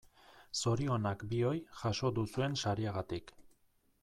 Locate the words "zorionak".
0.61-1.25